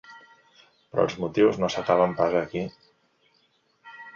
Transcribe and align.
Però 0.93 1.03
els 1.09 1.17
motius 1.25 1.61
no 1.65 1.69
s’acaben 1.75 2.17
pas 2.23 2.39
aquí. 2.41 2.67